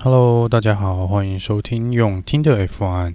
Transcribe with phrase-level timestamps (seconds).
[0.00, 3.14] Hello，大家好，欢迎收听用听的 F1。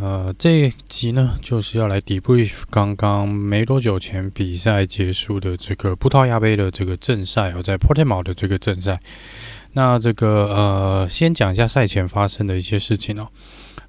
[0.00, 8.98] 呃，这一集呢，就是要来 debrief 刚刚没多久前比赛结束的这个葡萄牙杯的这个正赛哦，在 Portimao 的这个正赛。
[9.72, 13.28] 那这个呃，先讲一下赛前发生的一些事情哦。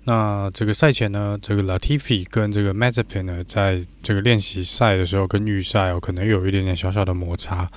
[0.03, 7.69] 那这个赛前呢，这个 Latifi 跟这个 Mazepin 呢，在这个练习赛的时候跟预赛哦，可能有一点点小小的摩擦。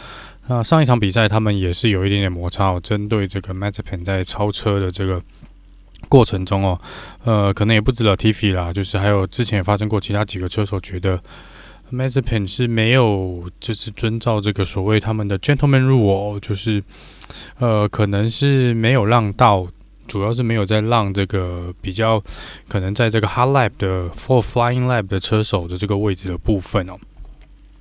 [0.50, 2.80] 那上一场比赛，他们也是有一点点摩擦哦。
[2.82, 5.22] 针对这个 Mazepen 在超车的这个
[6.08, 6.80] 过程中哦，
[7.22, 11.22] 呃，可能也不止 Latifi 啦，就是还有之前也发生过其他几个车手觉得
[11.92, 16.82] Mazepen 是没有就是遵照这个所谓他们的 Gentleman Rule，就是
[17.60, 19.68] 呃，可能是没有让道，
[20.08, 22.20] 主要是没有在让这个比较
[22.68, 26.98] 可能在这个 Hard Lap 的 For Flying Lap 的车手的这个位置的部分哦。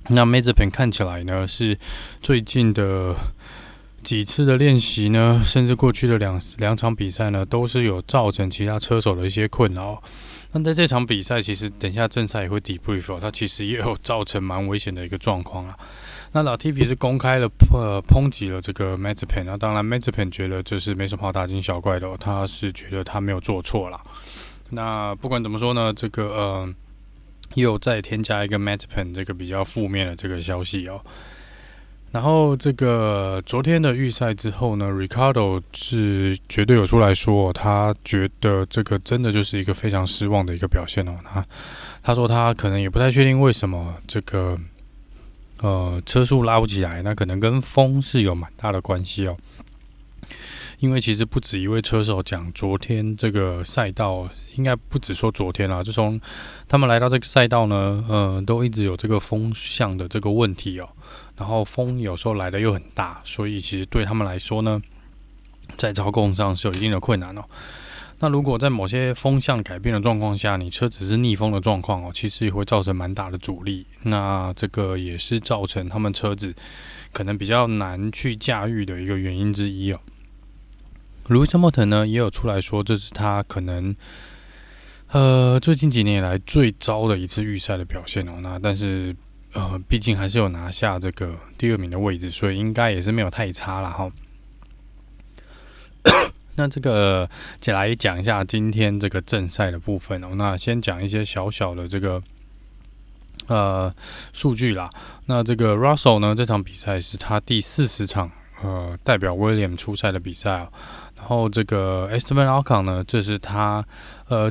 [0.08, 1.78] 那 Mazepin 看起来呢，是
[2.20, 3.14] 最近的
[4.02, 10.02] 几次的练习呢，甚至过去的两两场比赛呢，都是有造成其他车手的一些困扰。
[10.52, 15.76] 那在这场比赛，其实等一下正赛也会 debrief，它其实也有造成蛮危险的一个状况啊。
[16.32, 24.00] 那老 T V 是公开了呃抨击了这个 Mazepin，那当然 Mazepin 觉得这是没什么好大惊小怪的哦，他是觉得他没有做错啦。
[24.70, 26.74] 那不管怎么说呢，这个呃。
[27.54, 31.00] 又再添加一个 Matpen 这个比较负面的这个消息哦，
[32.12, 41.16] 然后这个昨天的预赛之后呢，Ricardo 是绝对有出来说，他觉得这个真的就是一个非常失望的一个表现哦。
[41.24, 41.46] 他
[42.02, 44.58] 他说他可能也不太确定为什么这个
[45.60, 49.36] 呃车速拉不起来，那可能跟风是有蛮大的关系哦。
[50.80, 56.18] 因为其实不止一位车手讲，昨天这个赛道应该不止说昨天啦，就从
[56.66, 60.88] 他们来到这个赛道呢，呃，都一直有这个风向的这个问题哦。
[61.36, 64.80] 然后风有时候来的又很大，所以其实对他们来说呢，
[65.76, 67.44] 在操控上是有一定的困难哦。
[68.20, 73.86] 那如果在某些风向改变的状况下，你车子是逆风的状况哦，其实也会造成蛮大的阻力。
[74.04, 76.54] 那这个也是造成他们车子
[77.12, 80.00] 可能比较难去驾驭的一个原因之一哦。
[81.30, 83.94] Lewis Hamilton 呢也有出来说，这是他可能
[85.12, 88.40] 呃最近几年以来最糟的一次预赛的表现哦。
[88.42, 89.14] 那但是
[89.52, 94.10] 呃，毕竟还是有拿下这个第二名的位置，所以应该也是没有太差了哈。
[96.56, 97.28] 那这个
[97.60, 100.30] 再来讲一下今天这个正赛的部分哦。
[100.34, 102.22] 那先讲一些小小的这个
[103.46, 103.92] 呃
[104.32, 104.90] 数据啦。
[105.26, 108.30] 那这个 Russell 呢，这场比赛是他第四十场
[108.62, 110.68] 呃代表 William 出赛的比赛啊。
[111.16, 113.84] 然后这个 Esteban Ocon 呢，这是他
[114.28, 114.50] 呃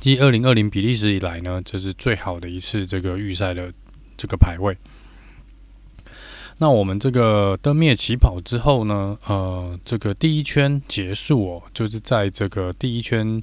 [0.00, 3.72] 继二零二零比利时以来呢，这是最好的一次这个预赛的
[4.16, 4.76] 这个排位。
[6.58, 13.40] 那我们这个灯灭起跑之后呢，呃，这个第一圈结束哦，就是在这个第一圈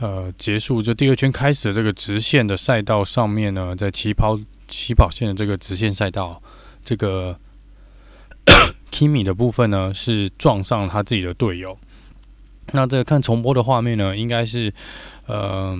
[0.00, 6.42] 呃结束，就第二圈开始的这个直线的赛道上面呢，在起跑起跑线的这个直线赛道，
[6.82, 7.38] 这个。
[8.94, 11.76] Kimi 的部分呢，是撞上他自己的队友。
[12.70, 14.72] 那这个看重播的画面呢，应该是，
[15.26, 15.76] 呃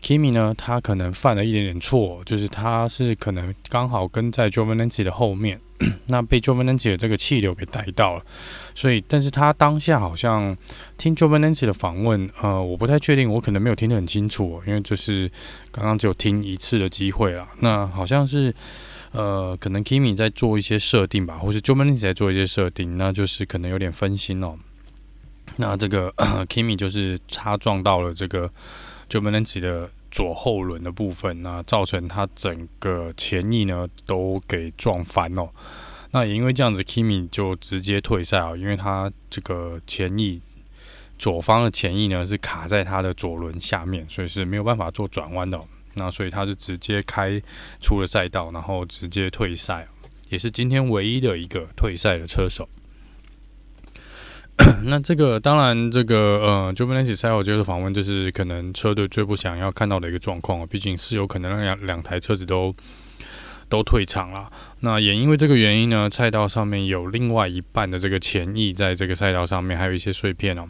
[0.00, 5.60] ，Kimi 呢，他可能犯了一点点错，就是他是可能刚好跟在 Giovinazzi 的后面，
[6.06, 8.24] 那被 Giovinazzi 的这个气流给带到了。
[8.76, 10.56] 所以，但是他当下好像
[10.96, 15.28] 听 Giovinazzi 的访问，呃，我不太确定，我可能没有听得很清楚，因为这是
[15.72, 17.48] 刚刚只有听一次的机会了。
[17.58, 18.54] 那好像是。
[19.14, 24.58] 呃，可能 Kimi 在做一些设定吧，或是 Giovinazzi 在做一些设定，那就是可能有点分心哦。
[25.56, 26.10] 那这个
[26.50, 28.50] Kimi 就是擦撞到了这个
[29.08, 35.48] Giovinazzi 的左后轮的部分，那造成他整个前翼呢都给撞翻哦。
[36.10, 40.40] 那也因为这样子，Kimi 就直接退赛啊，因为他这个前翼
[41.16, 45.64] 左方的前翼呢是卡在他的左轮下面，所以是没有办法做转弯的哦。
[45.96, 47.40] 那所以他是直接开
[47.80, 49.86] 出了赛道，然后直接退赛，
[50.28, 52.68] 也是今天唯一的一个退赛的车手。
[54.84, 62.72] 那这个当然，这个呃，Giovinazzi 赛后接受访问，就是可能车队最不想要看到的一个状况，毕竟是有可能让两两台车子都
[63.68, 64.48] 都退场了。
[64.78, 70.68] 那也因为这个原因呢，赛道上面有另外一半的这个前翼在这个赛道上面还有一些碎片哦，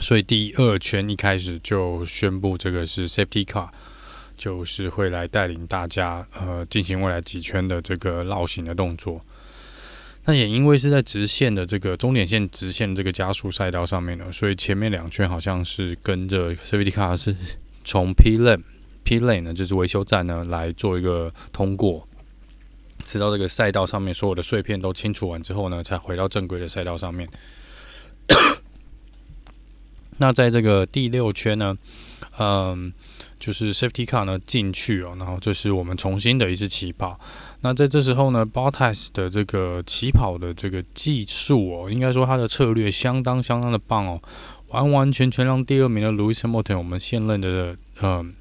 [0.00, 3.68] 所以第二圈一开始就宣布这个是 Safety Car。
[4.40, 9.20] 就是会来带领大家，呃，进行未来几圈的这个绕行的动作。
[10.24, 17.36] 那也因为是在直线的这个终点线直线这个加速赛道上面呢，所以前面两圈好像是跟着 Safety Car 是
[17.84, 18.62] 从 P Lane
[19.04, 22.06] P Lane 呢，就是维修站呢来做一个通过，
[23.04, 27.28] 直到这个赛道上面所有的碎片都清除完之后呢，才回到正规的赛道上面。
[30.18, 31.76] 那在这个第六圈呢，
[32.38, 32.92] 嗯，
[33.40, 37.18] 就是 Safety Car 呢进去哦，然后这是我们重新的一次起跑。
[37.62, 44.22] 那在这时候呢，Bottas 的这个起跑的这个技术哦，应该说他的策略相当相当的棒哦，
[44.68, 48.34] 完完全全让第二名的 Lewis Hamilton 我们现任的嗯。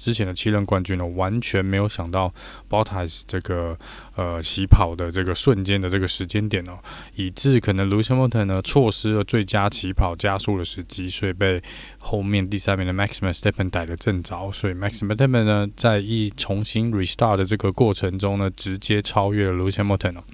[0.00, 2.32] 之前的七任冠军呢，完全没有想到
[2.68, 3.78] Bottas 这个
[4.16, 6.78] 呃起跑的这个瞬间的这个时间点哦，
[7.14, 11.62] 以致可能 l u c i m o t o n 呢错失了最佳起跑加速的时机，所以被
[11.98, 20.08] 后面第三名的 Max Verstappen 逮了正着，所以 Max Verstappen 呢在一重新 restart 的这个过程中呢，直接超越了 l u c i m o t
[20.08, 20.24] o n 哦。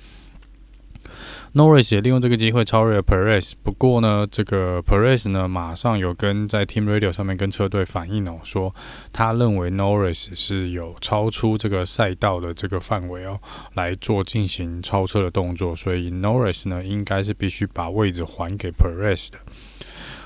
[1.53, 8.73] Norris 也利用这个机会超越了 Perez，不过呢，这个 Perez 呢，马上有跟在 Team Radio 上面跟车队反映哦，说
[9.13, 13.41] 他认为 Norris 是有超出这个赛道的这个范围哦，
[13.75, 19.39] 来做进行超车的动作，所以 Norris 呢，应该是必须把位置还给 Perez 的。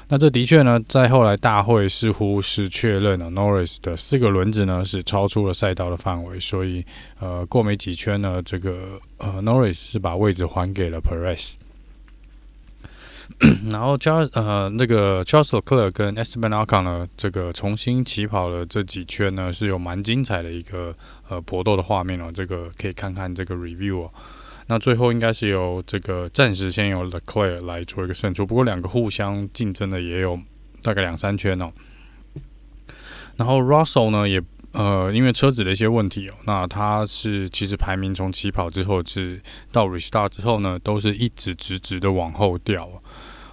[0.08, 6.84] 那这的确呢，在后来大会似乎是确认了 Norris 的四个轮子呢是超出了赛道的范围，所以
[7.18, 11.54] 呃过没几圈呢，这个呃 Norris 是把位置还给了 Perez。
[13.70, 20.94] 然后 Charles 呃那个 Charles Leclerc 跟 Esteban Ocon 呢，这个重新起跑了这几圈呢，是有蛮精彩的一个
[21.28, 24.10] 呃搏斗的画面哦，这个可以看看这个 review 哦。
[24.66, 30.40] 那最后应该是由这个暂时先由 Leclerc 来做一个胜出，不过两个互相竞争的也有
[30.82, 31.70] 大概两三圈哦。
[33.36, 39.40] 然后 Russell 呢也呃因为车子的一些问题哦，那他是其实排名从起跑之后至
[39.70, 42.88] 到 Restart 之后呢，都是一直直直的往后掉，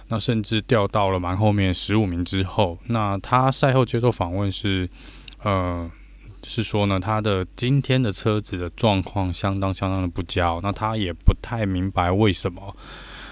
[0.08, 2.78] 那甚至掉到了蛮后面十五名之后。
[2.86, 4.88] 那他赛后接受访问是
[5.42, 5.90] 呃。
[6.44, 12.76] 是说呢，他的今天的车子的状况相当相当的不佳，那他也不太明白为什么，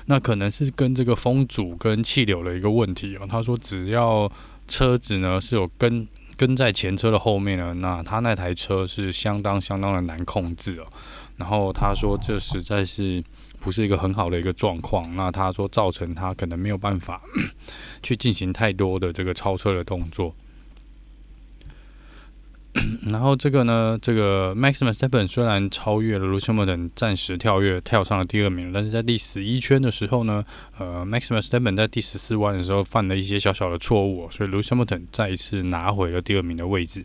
[0.07, 3.27] 那可能是跟这个风阻跟气流的一个问题哦。
[3.29, 4.31] 他说只要
[4.69, 10.87] 车子呢是有跟跟在前车的后面呢，那他那台车是相当相当的难控制哦。
[11.37, 13.23] 然后他说这实在是
[13.61, 17.21] 不是一个很好的一个状况，那他说造成他可能没有办法
[18.03, 20.35] 去进行太多的这个超车的动作。
[23.11, 30.45] 然后这个呢，这个 Max Verstappen 虽然超越了 Lewis Hamilton，暂时跳跃跳上了第二名，但是在第十一圈的时候呢，
[30.79, 37.05] 呃，Max Verstappen 在第十四弯的时候犯了一些小小的错误，所以 Lewis Hamilton 再一次拿回了第二名的位置。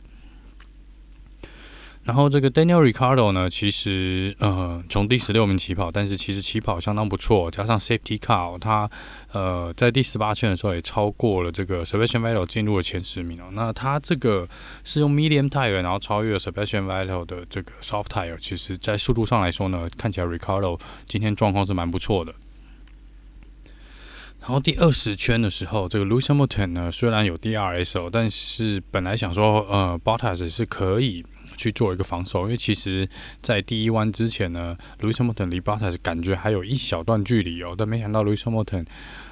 [2.05, 8.87] 然后这个 Daniel Ricardo 呢，其实呃从第十六名起跑，但是其实起跑相当不错，加上 Safety Car，他
[9.31, 13.45] 呃在第十八圈的时候也超过了这个 Sebastian Vettel 进入了前十名哦。
[13.53, 14.47] 那他这个
[14.83, 22.35] 是用 Medium Tire，然后超越了 Sebastian Vettel 的这个 Soft Tire，其实在速度上来说呢，看起来 Ricardo 今天状况是蛮不错的。
[24.41, 31.25] 然后第二十圈的时候，这个 Lewis Hamilton 呢虽然有 DRS 哦，但是本来想说呃 Bottas 是可以。
[31.55, 33.07] 去做一个防守，因为其实，
[33.39, 38.85] 在第一弯之前呢，Lewis Hamilton 离 Bottas 感觉还有一小段距离哦，但没想到 Lewis Hamilton，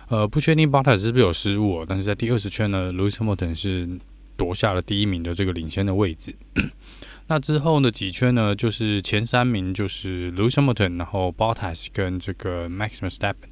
[0.10, 3.90] 呃，不确定 Bottas 是不是有失误哦，但是在第二十圈呢，Lewis Hamilton 是
[4.36, 6.36] 夺下了第一名的这个领先的位置。
[7.28, 13.50] 那之后呢几圈呢，就是前三名就是 Lewis Hamilton，然后 Bottas 跟这个 Max Verstappen。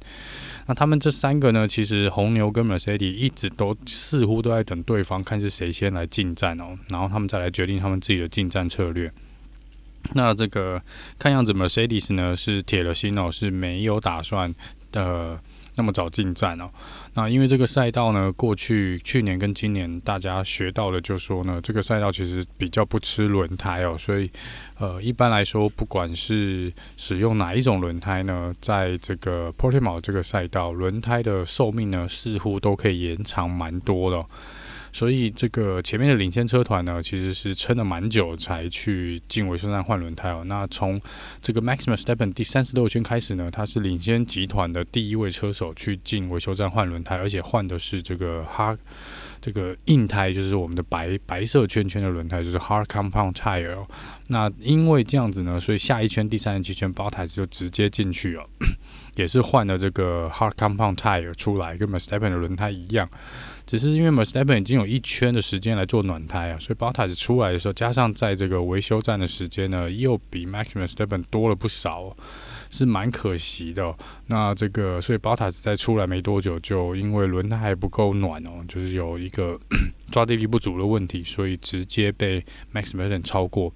[0.66, 9.12] 那他们这三个呢，其实红牛跟 Mercedes 一直都似乎都在等对方看是谁先来进站哦，然后他们再来决定他们自己的进站策略。
[10.14, 10.82] 那这个
[11.18, 14.54] 看样子 Mercedes 呢是铁了心哦，是没有打算
[14.90, 15.40] 的。
[15.76, 16.70] 那么早进站哦，
[17.14, 24.30] 那因为这个赛道呢，过去去年跟今年大家学到的，就说呢，这个赛道其实比较不吃轮胎哦，所以
[24.78, 34.24] 呃，一般来说，不管是使用哪一种轮胎呢，在这个 Portimao 这个赛道，轮胎的寿命呢，似乎都可以延长蛮多的。
[34.92, 40.44] 所以这个前面的领先车团呢，其实是撑了蛮久才去进维修站换轮胎哦。
[40.46, 41.00] 那从
[41.40, 48.76] 这个 Max Verstappen 第三十六圈开始呢，他是领先集团的第一位车手去进维修站换轮胎，而且换的是这个哈
[49.42, 53.84] 这个硬胎，就是我们的白白色圈圈的轮胎，就是 hard compound tire。
[54.28, 58.46] 那因为这样子呢，所以下一圈第三十七圈，包台子就直接进去了，
[59.16, 63.08] 也是换了这个 hard compound tire 出来，跟 Verstappen 的轮胎一样。
[63.66, 72.16] 只是因为 Verstappen 已经有一圈的时间来做暖胎啊，所以 Bottas 出来的时候，加上在这个维修站的时间呢，又比 Max Verstappen 多了不少，
[72.72, 73.94] 是蛮可惜的。
[74.26, 79.56] 那这个，所以 b 塔 t 在出来没多久，就因为轮胎还不够暖哦，就是有一个
[80.10, 82.40] 抓地力不足的问题，所以直接被
[82.74, 83.72] Max m e r t e n 超过。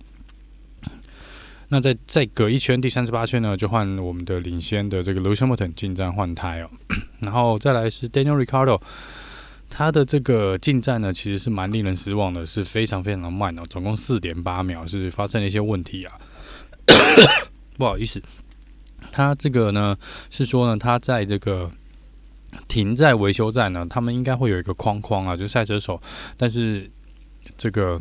[1.68, 6.70] 那在再隔一圈，第三十八圈呢，就换我们的领先的这个 Lewis Hamilton 进站换胎哦。
[7.20, 8.80] 然后再来是 Daniel r i c a r d o
[9.68, 16.14] 他的这个进站呢，其实是蛮令人失望的，是非常非常的慢哦，总共四点八秒，是发生了一些问题啊。
[17.76, 18.22] 不好意思，
[19.16, 19.96] 他这个呢
[20.28, 21.70] 是说呢，他在这个
[22.68, 25.98] 停在维修站呢，他们应该会有一个框框啊，就赛车手，
[26.36, 26.90] 但是
[27.56, 27.98] 这个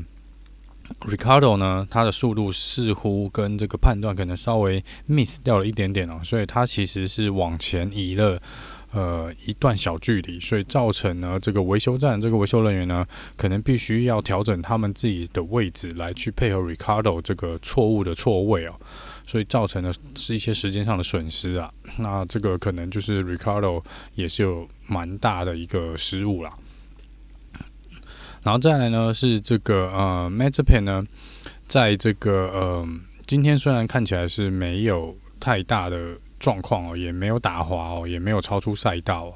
[1.07, 8.37] Ricardo 呢，他的速度似乎跟这个判断可能稍微 miss 掉了一点点哦，所以他其实是往前移了。
[8.91, 13.05] 呃，一段小距离，所以造成呢，这个维修站这个维修人员呢，
[13.35, 18.73] 可能必须要调整他们自己的位置来去配合 Ricardo 这个错误的错位哦，
[19.25, 21.71] 所以造成的是一些时间上的损失啊。
[21.97, 26.53] 那这个可能就是 Ricardo 也是有蛮大的一个失误啦。
[28.43, 31.05] 然后再来呢，是这个呃 Mazepin 呢，
[31.67, 32.87] 在这个呃
[33.25, 36.17] 今天虽然看起来是没有太大的。
[36.37, 39.33] 状况哦，也没有打滑哦，也没有超出赛道哦。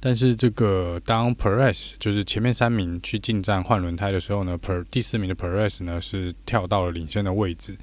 [0.00, 7.78] 但是这个当 Perez 就是前面三名去进站换轮胎的时候呢，Per 第四名的 Perez 呢是跳到了领先的位置。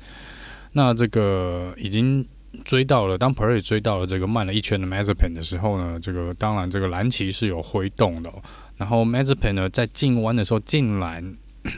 [0.74, 2.26] 那这个已经
[2.64, 8.32] 追到了，当 Perez 追到了这个慢了一圈的 Mazepin 的时候呢，这个当然这个蓝旗是有挥动的。
[8.78, 11.36] 然后 Mazepin 呢在进弯的时候进栏。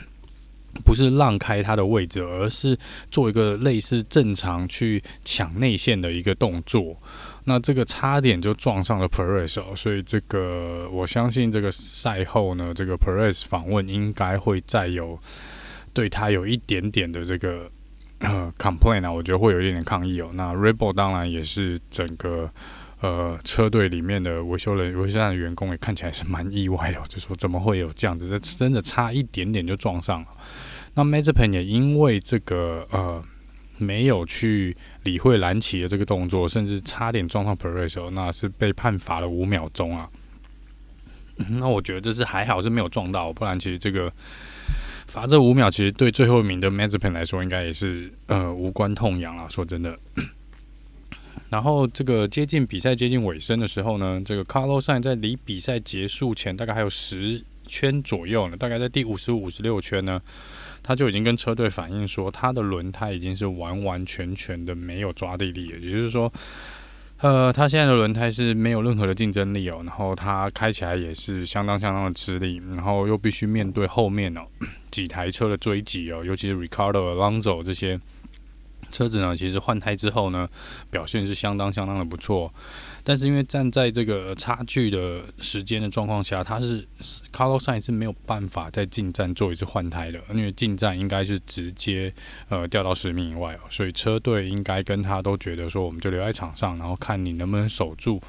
[0.86, 2.74] 不是让开他的位置，而是
[3.10, 6.96] 做一个类似正常去抢内线的一个动作。
[7.44, 15.18] 那这个差点就撞上了 Perez 哦，所以这个我相信这个赛后呢，这个 Perez 访问应该会再有
[15.92, 17.70] 对他有一点点的这个
[18.22, 20.30] 呃 complain 啊，我觉得会有一点点抗议哦。
[20.34, 22.50] 那 Red Bull 当然也是整个。
[23.02, 28.28] 呃，车队里面的维修人、维修站的员工也看起来是蛮意外的，就说怎么会有这样子？
[28.28, 30.28] 这真的差一点点就撞上了。
[30.94, 33.20] 那 Mazepin 也因为这个呃
[33.76, 40.08] 没有去理会蓝旗的这个动作，甚至差点撞上 Perez，那是被判罚了五秒钟啊。
[41.48, 44.12] 那我觉得这是还好是没有撞到，不然其实这个
[45.12, 49.46] 罚这五秒，其实对最后一名的 m a z e p e n 来说，应该也是呃无关痛痒啊。
[49.50, 49.94] 说真的。
[51.50, 60.18] 然后这个接近比赛接近尾声的时候呢，这个 carlo san 在离比赛结束前大概还有十圈左右呢，大概在第五十五、五十六圈呢，
[60.82, 66.32] 他就已经跟车队反映说，他的轮胎已经是完完全全的没有抓地力了，也就是说，
[67.22, 74.40] 呃，它现在的轮胎是没有任何的竞争力哦，然后它开起来也是相当相当的吃力，然后又必须面对后面哦
[74.90, 77.98] 几台车的追击哦，尤其是 Ricardo、Alonso 这些。
[78.90, 80.46] 车子呢，其实换胎之后呢，
[80.90, 82.52] 表现是相当相当的不错。
[83.04, 86.86] 但是因为站在这个差距的时间的状况下，他是
[87.32, 92.14] Carlos Sainz 是没有办法在进站做一次换胎的，因为进站应该是直接
[92.48, 93.60] 呃掉到十名以外哦。
[93.68, 98.22] 所以车队应该跟他都觉得说，我们就留在场上，然后看你能不能守住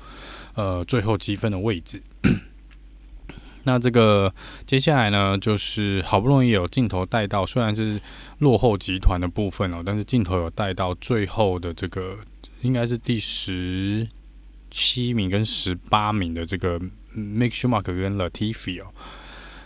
[0.55, 2.01] 呃最后积分的位置。
[3.65, 4.33] 那这个
[4.65, 7.97] 接下来呢，就是好不容易有镜头带到，虽然是
[8.39, 12.17] 落后集团的部分哦，但是镜头有带到最后的这个，
[12.61, 14.05] 应该是第十
[14.73, 16.79] 七名跟十八名的这个
[17.15, 18.87] Mick Schumacher 跟 Latifi 哦。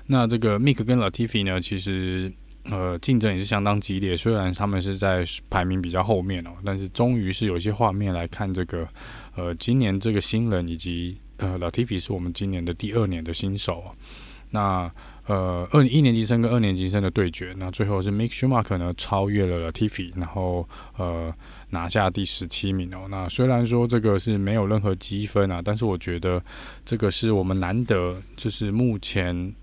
[0.07, 2.31] 那这个 Mick 跟 Latifi 呢，其实
[2.65, 8.87] 呃竞争也是相当激烈，虽然他们是在排名比较后面哦，但是终于是有些画面来看这个
[9.35, 11.17] 呃今年这个新人以及。
[11.39, 13.83] 呃，Latifi 是我们今年的第二年的新手。
[14.49, 14.91] 那
[15.27, 21.31] 呃，二一年级生跟二年级生的对决，那最后是 Mick Schumacher 呢超越了 Latifi，然后呃
[21.69, 23.07] 拿下第十七名哦。
[23.09, 26.41] 那虽然说这个是没有任何积分啊，但是我觉得
[26.86, 29.53] 这个是我们难得，就是目前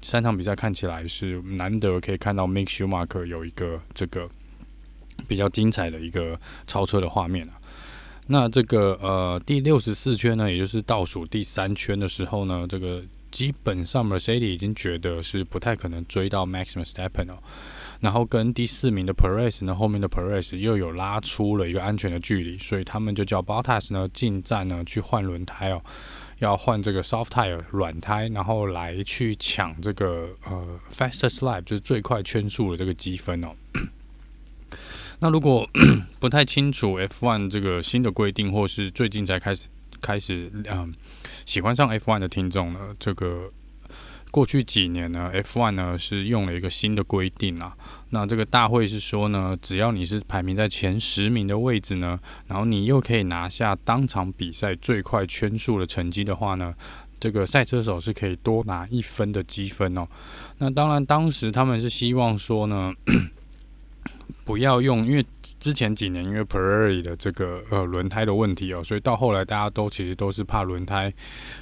[0.00, 4.28] 三场比赛看起来是难得可以看到 Mick Schumacher 有一个这个
[5.26, 7.52] 比较精彩的一个超车的画面啊。
[8.26, 17.36] 那这个呃第六十四圈呢，也就是倒数第三圈的时候呢，这个基本上 Mercedes 已经觉得是不太可能追到 Max Verstappen 哦，
[18.04, 25.80] 然后跟第四名的 Perez 呢，后面的 Perez 又有拉出了一个安全的距离，所以他们就叫 Bottas 呢进站呢去换轮胎哦，
[26.40, 33.48] 要换这个 soft tire 软胎，然后来去抢这个呃 fastest lap 就是最快圈速的这个积分哦。
[35.20, 35.66] 那如果
[36.20, 39.68] 不太清楚 F1 这个新的规定，或是最近才开始
[40.02, 40.92] 开始嗯
[41.46, 43.50] 喜欢上 F1 的听众呢，这个
[44.34, 47.72] 过去几年呢，F1 呢是用了一个新的规定啊。
[48.10, 56.74] 那这个大会是说呢，只要你是排名在前十名的位置呢，然后你又可以拿下当场比赛最快圈数的成绩的话呢，
[57.20, 60.04] 这个赛车手是可以多拿一分的积分哦。
[60.58, 62.92] 那当然，当时他们是希望说呢。
[64.44, 65.24] 不要用，因为
[65.58, 71.12] 之前几年因为 Pirelli 的这个呃轮胎的问题哦，所以到后来大家都其实都是怕轮胎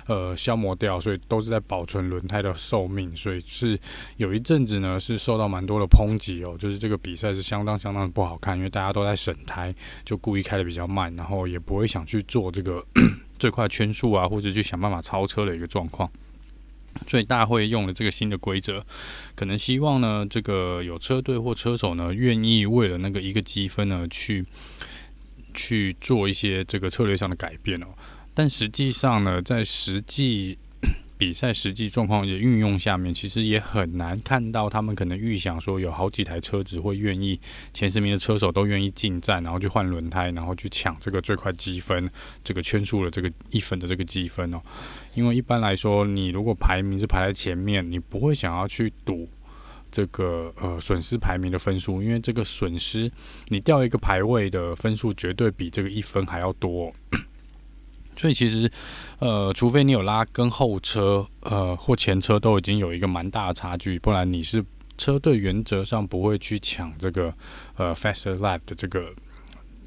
[0.07, 3.79] 呃消磨掉，所以都是在保存轮胎的寿命，所以是
[4.17, 12.85] 有一阵子呢是受到蛮多的抨击哦，就是这个比赛是相当相当的不好看，因为大家都在省胎，就故意开得比较慢，然后也不会想去做这个
[13.39, 16.11] 最快圈速啊，或者去想办法超车的一个状况。
[17.07, 18.85] 所以大会用了这个新的规则，
[19.35, 24.45] 可能希望呢，这个有车队或车手呢，愿意为了那个一个积分呢，去
[25.55, 27.87] 去做一些这个策略上的改变哦。
[28.35, 30.57] 但实际上呢，在实际
[31.25, 37.41] 比赛实际状况的运用下面，其实也很难看到他们可能预想说有好几台车子会愿意
[37.73, 42.11] 前十名的车手都愿意进站，然后去换轮胎，然后去抢这个最快积分，
[42.43, 44.61] 这个圈数的这个一分的这个积分哦。
[45.15, 49.29] 因为一般来说，你如果排名是排在前面，你不会想要去赌
[49.93, 53.09] 这个呃损失排名的分数，因为这个损失
[53.47, 56.93] 你掉一个排位的分数绝对比这个一分还要多。
[58.17, 58.71] 所以其实，
[59.19, 64.65] 呃，除非你有拉跟后车，呃，或前车都已经有一个蛮大的差距，不然你是
[64.99, 67.33] 车队原则上不会去抢这个
[67.77, 69.13] 呃 faster lap 的这个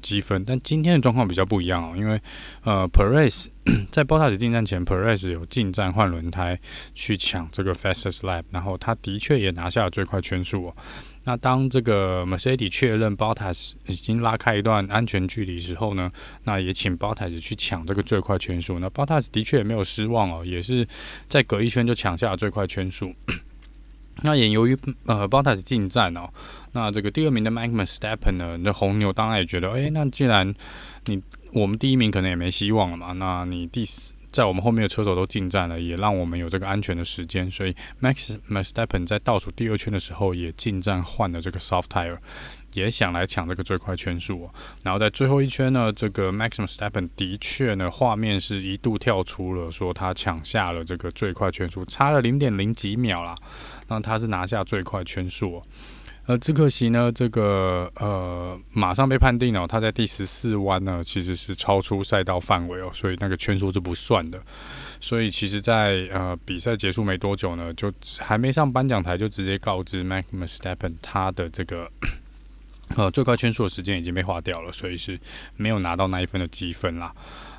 [0.00, 0.44] 积分。
[0.44, 2.20] 但今天的状况比较不一样哦，因为
[2.64, 3.46] 呃，Perez
[3.90, 6.58] 在 b o t a s 进站前，Perez 有进站换轮胎
[6.94, 10.76] 去抢这个 fastest lap，然后他的确也拿下了最快圈数哦。
[11.24, 16.12] 那当这个 Mercedes 确认 b o t a s 已经拉开一段安全距离时候呢，
[16.44, 18.78] 那也请 b o t a s 去抢这个最快圈数。
[18.78, 20.86] 那 Bottas 的确也没有失望哦，也是
[21.28, 23.12] 在隔一圈就抢下了最快圈数。
[24.22, 26.28] 那也由于呃 Bottas 进站哦，
[26.72, 30.54] 那这个第二名的 Max Verstappen 呢，那红牛当然也觉得，诶，那既然
[31.06, 34.14] 你我们第一名可能也没希望了嘛，那你第四。
[34.32, 42.18] 在我们后面的车手都进站了，也让我们有这个安全的时间，所以 Max m a s t e p p e n 在倒数第二圈的时候也进站换了这个 soft tire，
[42.76, 44.48] 也想来抢这个最快圈数。
[44.84, 53.34] 然后在最后一圈呢，这个 Maxim s t e p e n 的确呢，画面是一度跳出了说他抢下了这个最快圈数，差了零点零几秒啦，
[53.88, 55.62] 那他是拿下最快圈数。
[56.26, 64.42] 呃，只可惜呢，这个呃，马上被判定了，他在第十四弯呢，其实是超出赛道范围哦，所以那个圈数是不算的。
[65.00, 71.88] 所以其实在，呃比赛结束没多久呢，就还没上颁奖台，就直接告知 Max Verstappen 他的这个
[72.94, 75.18] 呃最快圈数的时间已经被划掉了，所以是
[75.56, 77.12] 没有拿到那一分的积分啦。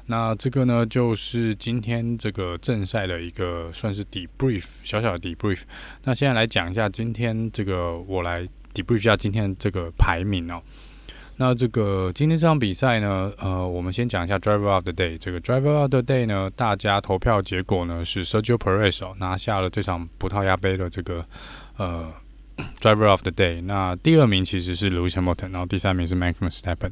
[0.09, 5.63] 那这个呢，就是今天这个正赛的一个算是 debrief 小小的 debrief。
[6.05, 10.61] 那现在来讲一下今天这个，我来 debrief 一下今天这个排名哦。
[11.39, 15.17] 那这个今天这场比赛呢，呃，我们先讲一下 Driver of the Day。
[15.17, 21.23] 这个 Driver of the Day 呢，大家投票结果呢是 Sergio Perez 哦，拿下了这场葡萄牙杯的这个
[21.75, 22.11] 呃
[22.81, 23.61] Driver of the Day。
[23.63, 26.91] 那第二名其实是 Lewis Hamilton，然后第三名是 Max Verstappen。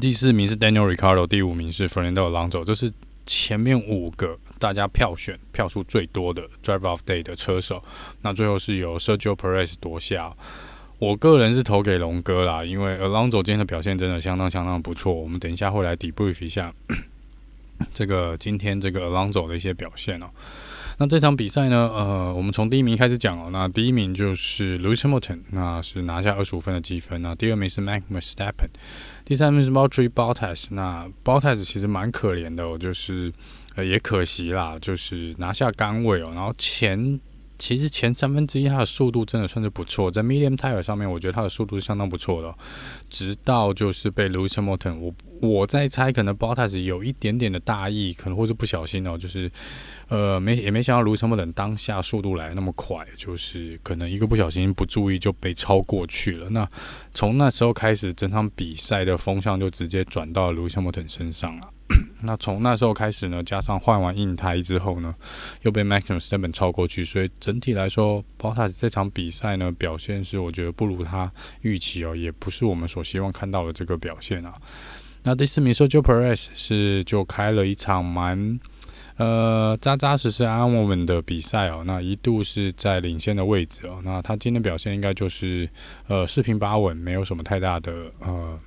[0.00, 2.92] 第四名是 Daniel r i c a r d o 第五名是 Fernando Alonso，这是
[3.24, 7.82] 前面五个大家票选票数最多的 Driver of Day 的车手。
[8.22, 10.34] 那最后是由 Sergio Perez 夺下。
[10.98, 15.12] 我个人是投给龙哥啦，因为 Alonso 今天的表现真的相当相当不错。
[15.12, 16.72] 我们等一下会来 debrief 一下
[17.92, 20.30] 这个今天这个 Alonso 的一些表现哦。
[20.98, 23.50] 那这场比赛呢，呃，我们从第一名开始讲哦。
[23.52, 27.20] 那第一名就是 Lewis Hamilton，那是拿下二十五分的积分。
[27.20, 28.70] 那第二名是 Max Verstappen，
[29.22, 30.68] 第三名是 Valtteri Bottas。
[30.70, 33.30] 那 Bottas 其实蛮可怜的哦，就是
[33.74, 36.32] 呃也可惜啦，就是拿下杆位哦。
[36.34, 37.20] 然后前
[37.58, 42.54] 其实前三分之一他的速度真的算是不错，在 Medium Tire 上面，我觉得他的速度是相当不错的。
[43.10, 49.52] 直到就是被 Lewis Hamilton，我我在猜，可能 Bottas 有一点点的大意，可能或是不小心哦，就是。
[50.08, 56.48] 呃，没也没想到卢森堡等当下速度来那么快，就是可能一个不小心不注意就被超过去了。
[56.50, 56.68] 那
[57.12, 61.72] 从那时候开始，整场比赛的风向就直接转到卢森堡等身上了。
[62.22, 65.12] 那从那时候开始呢，加上换完硬胎之后呢，
[65.62, 74.54] 又被 Max Verstappen 超过去，所以整体来说 b o t a s 这场比赛呢表现是我觉得不如他预期哦，也不是我们所希望看到的这个表现啊。
[75.24, 78.60] 那第四名 Sergio Perez 是就开了一场蛮。
[79.16, 84.00] 呃，扎扎实实安稳稳的比赛哦，那一度是在领先的位置哦。
[84.04, 85.68] 那他今天表现应该就是
[86.06, 88.60] 呃四平八稳，没有什么太大的呃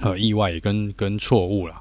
[0.00, 1.76] 呃意外跟跟错误了。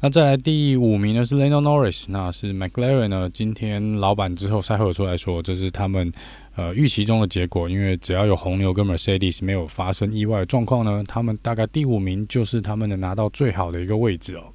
[0.00, 3.28] 那再来第五名呢是 Lando Norris，那是 McLaren 呢。
[3.28, 6.12] 今天老板之后赛后出来说，这是他们
[6.54, 14.52] 呃预期中的结果，因为只要有红牛跟 Mercedes 没有发生意外状况呢，他们大概第五名就是他们能拿到最好的一个位置哦。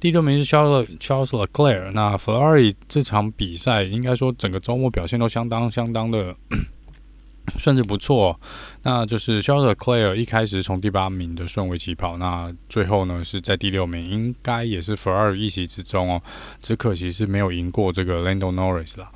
[0.00, 1.90] 第六名是 Charles Charles Leclerc。
[1.92, 6.34] 那 Ferrari 这场比赛应该说整个周末表现都相当相当的
[7.58, 8.38] 算是不错，
[8.82, 16.22] 那就是 Charles c l a i r 一开始从第八名的顺位起跑，那最后呢是在第六名，应该也是 Ferrari 一席之中哦，
[16.60, 19.10] 只可惜是没有赢过这个 Lando Norris 啦。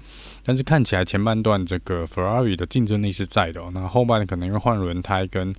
[0.45, 5.55] 但是看起来前半段这个 Ferrari 的竞争力是在的哦，那后半可能因为换轮胎，跟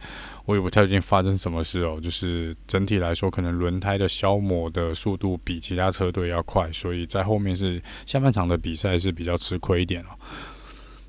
[0.45, 10.09] 我也不太确定发生什么事哦，就是整体来说可能轮胎的消磨的速度比其他车队要快，所以在后面是下半场的比赛是比较吃亏一点哦。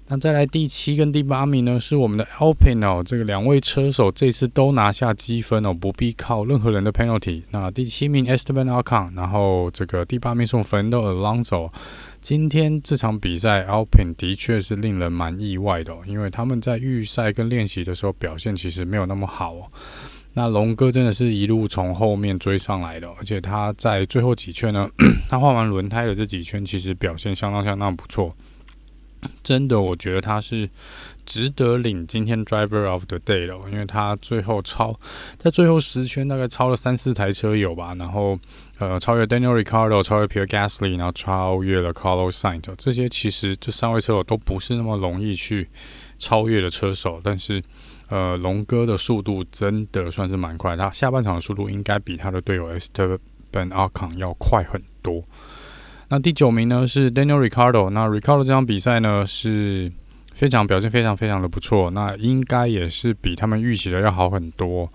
[0.07, 7.43] 那再来第七跟第八名呢，是我们的 Alpine 哦，这个两位车手这次都拿下积分哦，不必靠任何人的 penalty。
[7.51, 11.71] 那第七名 Esteban Ocon，然后这个第八名是 Fernando Alonso。
[12.25, 19.71] 今天这场比赛 Alpine 的确是令人蛮意外的哦，因为他们在预赛跟练习的时候表现其实没有那么好哦。
[20.33, 24.89] 那龙哥真的是一路从后面追上来的，而且他在最后几圈呢，
[25.29, 28.35] 他换完轮胎的这几圈其实表现相当相当不错。
[29.43, 30.69] 真的，我觉得他是
[31.25, 34.99] 值得领今天 Driver of the Day 的，因为他最后超
[35.37, 38.39] 在最后十圈大概超了三四台车友吧，然后
[38.79, 45.69] 呃超越 Daniel Ricciardo，超越 Pierre Gasly，然后超越了 Carlos Sainz，这些其实这三位车手都不是那么容易去
[46.19, 47.63] 超越的车手，但是
[48.09, 53.19] 呃龙哥的速度真的算是蛮快，他下半场的速度应该比他的队友 Esteban
[53.71, 55.23] Ocon 要快很多。
[56.15, 57.91] 那第九名呢是 Daniel Ricardo。
[57.91, 59.91] 那 Ricardo 这场比赛呢是
[60.33, 64.89] 非常表现非常非常的不错，那应该也是比他们预期的要好很多，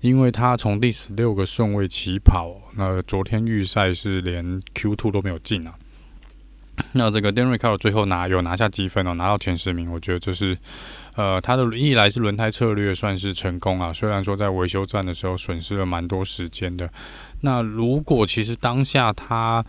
[0.00, 5.74] 因为他从第十六个顺位起跑，那昨天预赛是连 Q Two 都没有进啊。
[6.92, 10.56] 那这个 Daniel Ricardo 最后拿有拿下积分哦，拿到前十名，我觉得这是
[11.16, 16.90] 呃他的一来是轮胎策略算是成功啊，虽然说在维修站的时候损失了蛮多时间的。
[17.42, 19.62] 那如果其实当下他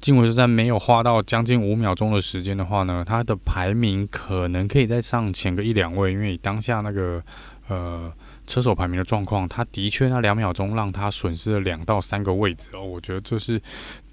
[0.00, 7.22] 进维修站没有花到将近五秒钟的时间的话呢，他的排名可能可以再上前个一两位，因为当下那个
[7.66, 8.12] 呃
[8.46, 13.60] 车手排名的状况，他的确那两秒钟让他损失了两到三个位置哦，我觉得这是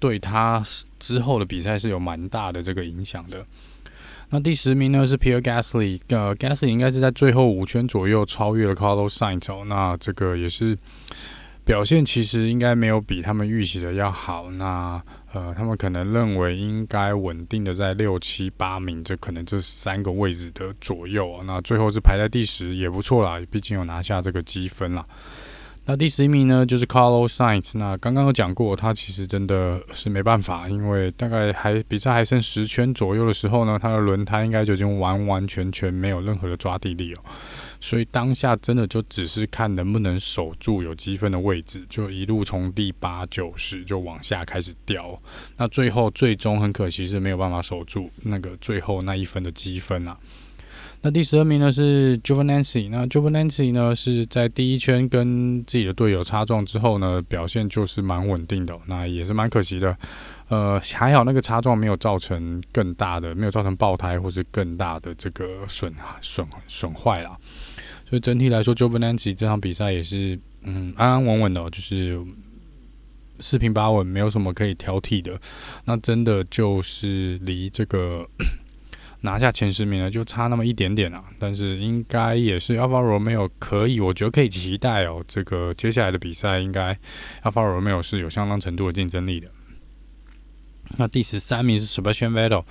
[0.00, 0.62] 对他
[0.98, 3.46] 之后的比赛是有蛮大的这个影响的。
[4.30, 10.76] 那第十名呢是 Pierre Gasly，呃，Gasly 应该是在最后五圈左右超越了 Carlos Sainz 哦，那这个也是。
[11.64, 14.52] 表现其实应该没有比他们预期的要好。
[14.52, 15.02] 那
[15.36, 21.42] 呃，他们可能认为应该稳定的在六七八名，这可能这三个位置的左右。
[21.44, 25.06] 那最后是排在第十，也不错啦，毕竟有拿下这个积分了。
[25.88, 27.78] 那第十一名呢，就是 Carlos Sainz。
[27.78, 37.18] 那刚刚有讲过，他其实真的是没办法，因为大概还比赛还剩十圈左右的时候呢，他的轮胎应该就已经完完全全没有任何的抓地力哦。
[37.80, 45.16] 所以当下真的就只是看能不能守住有积分的位置，就一路从第八、九十就往下开始掉。
[45.56, 50.18] 那最后最终很可惜是没有办法守住那个最后那一分的积分啊。
[51.02, 53.36] 那第十二名呢是 j u v e n a n c y 那 j u v e n
[53.36, 59.96] a n c y 呢是在第一圈跟自己的队友擦撞之后呢，表现就是蛮稳定的，那也是蛮可惜的。
[60.48, 67.36] 呃，还好那个擦撞没有造成更大的，没有造成爆胎或是更大的这个损损损坏啦。
[68.08, 72.20] 所以整体来说 j u v e n a n c y 这场比赛也是嗯安安稳稳的，就是
[73.38, 75.38] 四平八稳，没有什么可以挑剔的。
[75.84, 78.28] 那真的就是离这个。
[79.26, 81.22] 拿下前十名呢，就差那么一点点啊！
[81.36, 85.22] 但是应该也是 Alfa Romeo 可以，我觉得可以期待哦。
[85.26, 86.94] 这个接下来的比赛，应该
[87.42, 89.48] Alfa Romeo 是有相当程度的竞争力的。
[90.96, 92.64] 那第十三名是 Sebastian Vettel，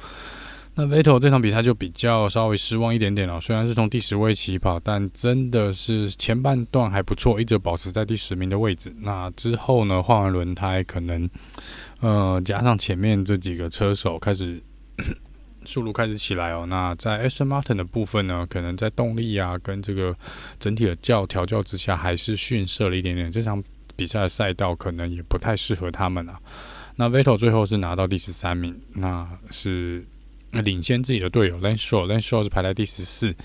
[0.75, 3.41] 那 Vettel 这场比赛就比较稍微失望一点点了。
[3.41, 8.95] 虽然是从第十位起跑，但真的是前半段还不错，一直保持在第十名的位置。
[9.01, 11.29] 那之后呢，换完轮胎，可能
[11.99, 14.63] 呃加上前面这几个车手开始。
[15.65, 20.15] 速度开始起来哦，那在 Aston Martin 的部分呢，可能在动力啊跟这个
[20.59, 23.31] 整体的教调教之下，还是逊色了一点点。
[23.31, 23.63] 这场
[23.95, 26.39] 比赛的赛道可能也不太适合他们啊。
[26.95, 30.05] 那 Vettel 最后是拿到第十三名，那是
[30.51, 33.35] 领先自己的队友 Lance Stroll，Lance Stroll 是排在第十四。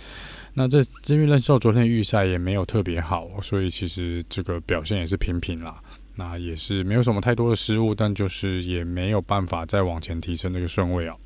[0.55, 5.79] 那这因为 l a n s h o 昨天预赛也没有特别好，所以其实这个表现也是平平啦。
[6.17, 11.17] 那也是没有什么太多的失误，但就是也没有办法再往前提升这个顺位哦。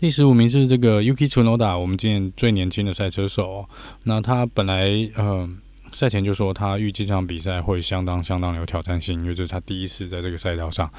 [0.00, 3.66] 第十五名是这个 Yuki Tsunoda，我们今年最年轻的赛车手。
[4.04, 5.48] 那他本来呃
[5.92, 10.90] 赛前就说他预计这场比赛会相当相当有挑战性，因为这是他第一次在这个赛道上。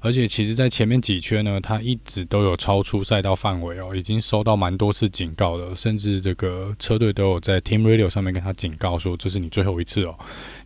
[0.00, 10.16] 而且其实，在前面几圈呢，他一直都有超出赛道范围哦，已经收到蛮多次警告了，甚至这个车队都有在 Team Radio 上面跟他警告说，这是你最后一次哦，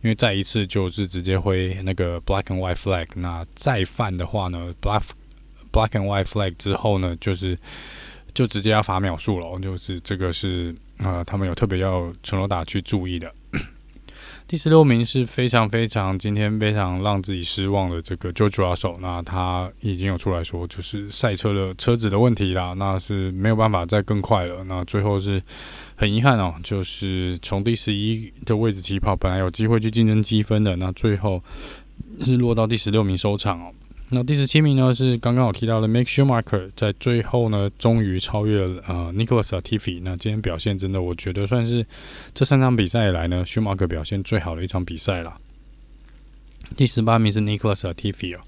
[0.03, 5.01] 因为再一次就是直接挥那个 Black and White Flag，那再犯的话呢，Black
[5.71, 7.57] Black and White Flag 之后呢，就是
[8.33, 13.31] 就直接要罚秒数了，就是这个是呃，他们有特别要全垒打去注意的。
[14.47, 24.63] 第十六名是非常非常今天非常让自己失望的这个 George Russell，那他已经有出来说，就是赛车的车子的问题啦，那是没有办法再更快了。
[24.63, 25.39] 那最后是
[25.95, 31.43] 很遗憾哦，就是从第十一的位置起跑，本来有机会去竞争积分的，那最后
[32.21, 33.71] 是落到第十六名收场哦。
[34.11, 40.01] 那第十七名呢，是刚刚我提到的 Make Schumacher，在最后呢，终于超越了呃 Nicholas Tiffy。
[40.03, 41.85] 那今天表现真的，我觉得算是
[42.33, 45.37] 这三场比赛以来呢，Schumacher 表现最好的一场比赛了。
[46.75, 48.41] 第十八名是 Nicholas Tiffy 哦。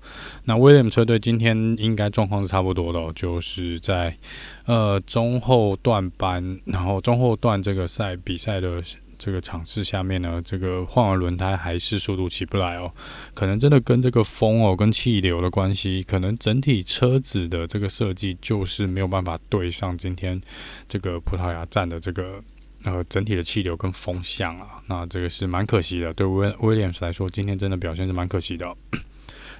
[0.46, 4.18] 那 William 车队今天应该状况是差不多的哦，就是在
[4.66, 8.82] 呃中后段班，然后中后段这个赛比赛的。
[9.24, 12.92] 这个场次下面呢，这个换完轮胎还是速度起不来哦，
[13.36, 20.42] 可能真的跟这个风哦，跟气流的关系，可能整体车子的这个设计就是没有办法对上今天
[20.88, 22.44] 这个葡萄牙站的这个
[22.84, 28.76] 呃整体的气流跟风向啊，那这个是蛮可惜的，对威威廉斯来说，今天真的表现是蛮可惜的。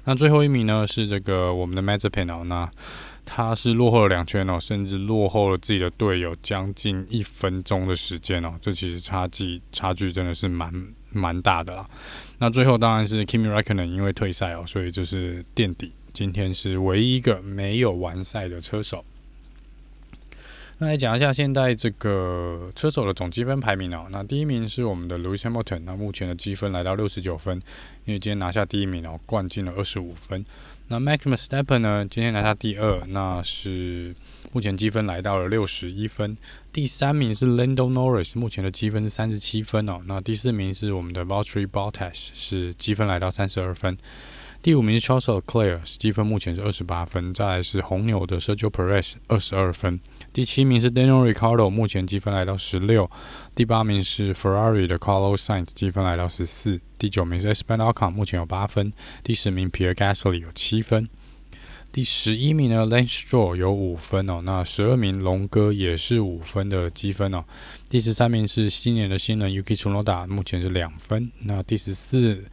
[0.06, 2.68] 那最后一名呢是这个我们的 Mazepin 哦，那。
[3.24, 10.72] 他是落后了两圈哦，甚至落后了自己的队友将近一分钟的时间哦，这其实差距差距真的是蛮
[11.10, 11.88] 蛮大的啦。
[12.38, 19.04] 那最后当然是 Kimi Räikkönen 因为退赛哦，所以就是垫底，今天是唯一一个没有完赛的车手。
[20.82, 24.08] 那来讲一下现在这个车手的总积分排名哦。
[24.10, 27.56] 那第一名是我们的 Lewis Hamilton，那目前的积分来到六十九分，
[28.04, 30.44] 因为今天拿下第一名哦，灌进了二十五分。
[30.88, 34.12] 那 Max Verstappen 呢，今天拿下第二，那是
[34.50, 36.36] 目前积分来到了六十一分。
[36.72, 40.00] 第三名是 Lando Norris，目前的积分是三十七分哦。
[40.06, 43.96] 那第四名是我们的 Valtteri Bottas，是积分来到三十二分。
[44.60, 47.32] 第五名是 Charles Leclerc，积分目前是二十八分。
[47.32, 50.00] 再来是红牛的 Sergio Perez，二十二分。
[50.32, 53.10] 第七名是 Daniel r i c a r d o 目前积分来到十六。
[53.54, 56.80] 第八名是 Ferrari 的 Carlos Sainz，积分来到十四。
[56.98, 58.92] 第九名是 Esteban Ocon，目前有八分。
[59.22, 61.06] 第十名 Pierre Gasly 有七分。
[61.92, 64.40] 第十一名呢 Lance Stroll 有五分哦。
[64.42, 67.44] 那十二名龙哥也是五分的积分哦。
[67.90, 71.30] 第十三名是新年的新人 Yuki Tsunoda，目前是两分。
[71.40, 72.44] 那第十四。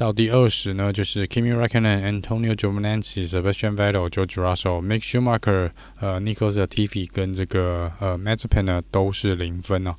[0.00, 9.94] 到第二十呢，就是 Kimi Raikkonen、Antonio Giovinazzi、Sebastian Vettel、George Russell、Mick Schumacher、呃 Nicholas Latifi 跟这个呃 Mazepin 呢都是零分哦。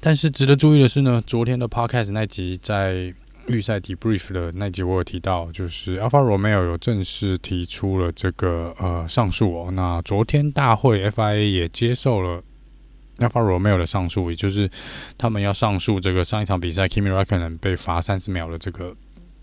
[0.00, 3.12] 但是值得注意的是呢，昨天的 Podcast 那集在
[3.48, 9.70] 预赛 debrief 的那集，我有提到，就是 Alfa Romeo 有正式提出了这个呃上诉哦。
[9.72, 12.42] 那昨天大会 FIA 也接受了。
[13.18, 14.70] Alfa Romeo 的上诉，也就是
[15.16, 18.94] 他们要上诉这个上一场比赛 Kimi Räikkönen 被罚三十秒的这个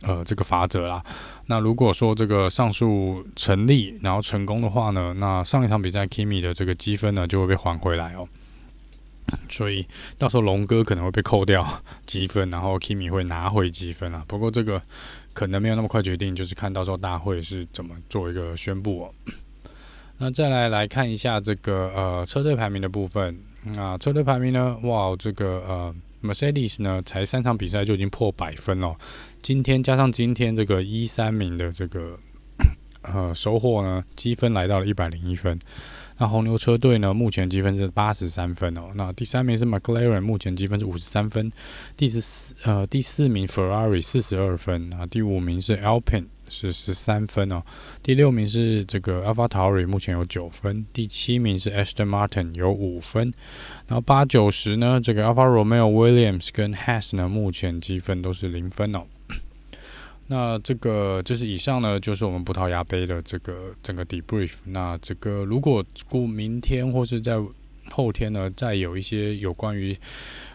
[0.02, 1.04] 呃这个罚则啦。
[1.48, 8.28] 那如果说这个上诉成立，然后成功的话呢，那上一场比赛 Kimi 的这个积分呢就会被还回来哦。
[9.50, 9.88] 所以
[10.20, 14.24] 到时候龙哥可能会被扣掉积分，然后 Kimi 会拿回积分啊。
[14.28, 14.80] 不过这个
[15.34, 19.14] 可能没有那么快决定，就是看到时候大会是怎么做一个宣布哦。
[20.20, 23.40] 那再来来看一下这个呃车队排名的部分。
[23.78, 24.78] 啊，车队排名呢？
[24.84, 28.96] 哇，这个呃，Mercedes 呢，才三场比赛就已经破百分了。
[29.42, 32.20] 今天加上今天这个一三名的这个
[33.02, 35.58] 呃收获呢，积分来到了一百零一分。
[36.18, 38.90] 那红牛车队呢，目前积分是八十三分哦。
[38.96, 41.52] 那第三名是 McLaren，目前积分是五十三分。
[41.98, 45.06] 第十四呃第四名 Ferrari 四十二分啊。
[45.08, 46.26] 第五名是 Alpine。
[46.54, 47.64] 是十三分哦，
[48.04, 53.34] 第六名是这个 AlphaTauri，目前有九分，第七名是 Aston Martin 有五分，
[53.88, 59.02] 然后八九十呢，这个 Alfa Romeo Williams 跟 Haas 呢，目前积分都是零分哦。
[60.28, 64.54] 那这个就是以上呢，就是我们葡萄牙杯的这个整个 debrief。
[64.66, 67.42] 那这个如果过明天或是在
[67.90, 69.98] 后天呢，再有一些有关于。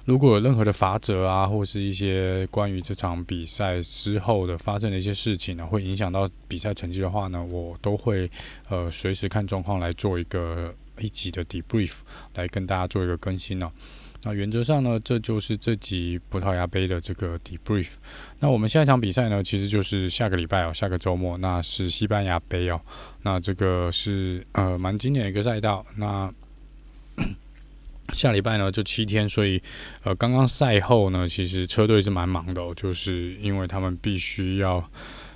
[0.09, 8.31] 如果有任何的罚则啊，或是一些关于这场比赛之后的发生的一些事情呢，会影响到比赛成绩的话呢，我都会
[8.71, 11.93] 呃随时看状况来做一个一集的 debrief，
[12.37, 13.71] 来跟大家做一个更新哦。
[14.23, 17.91] 那原则上呢，这就是这集葡萄牙杯的这个 debrief。
[18.41, 22.81] 那我们下一场比赛呢，其实就是下个礼拜哦，下个周末，那是西班牙杯哦。
[23.25, 25.85] 那这个是呃蛮经典的一个赛道。
[25.97, 26.33] 那
[28.15, 29.63] 下礼拜呢就七天，所以
[30.03, 34.91] 呃，刚刚赛后呢，其实车队是蛮忙的哦，就是因为他们必须要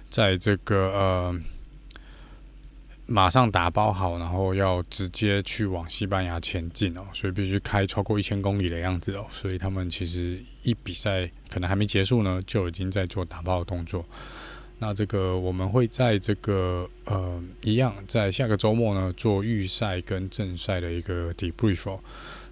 [0.08, 1.40] 在这个呃
[3.06, 14.04] 马上打包好，然后要直接去往西班牙前进哦，所以必须开超过一千公里的样子哦，所以他们其实一比赛可能还没结束呢，就已经在做打包的动作。
[14.78, 22.00] 那这个我们会在这个呃一样在下个周末呢做预赛跟正赛的一个 debrief 哦。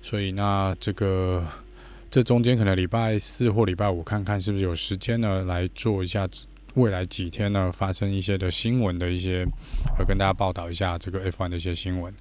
[0.02, 1.44] 所以那这个
[2.10, 6.28] 这中间可能礼拜四或礼拜五看看是不是有时间呢来做一下
[6.74, 9.44] 未来几天呢发生一些的新闻的一些，
[9.98, 12.14] 呃跟大家报道一下这个 F1 的一些新闻。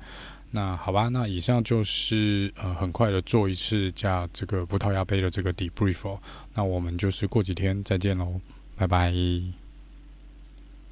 [0.52, 6.18] 那好吧，那以上就是呃很快的做一次加这个葡萄牙杯的这个 debrief。
[6.56, 8.42] 那我们就是过几天再见喽，
[8.76, 9.69] 拜拜。